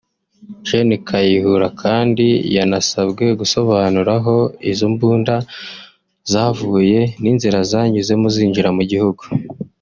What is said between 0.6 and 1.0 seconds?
Gen